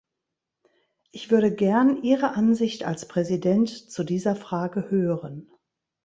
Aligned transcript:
Ich 1.11 1.29
würde 1.29 1.53
gern 1.53 2.01
Ihre 2.01 2.31
Ansicht 2.31 2.85
als 2.85 3.07
Präsident 3.07 3.69
zu 3.69 4.03
dieser 4.03 4.35
Frage 4.35 4.89
hören. 4.89 5.47